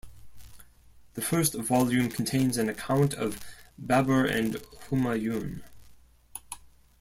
[1.13, 3.39] The first volume contains an account of
[3.79, 4.55] Babur and
[4.89, 5.61] Humayun.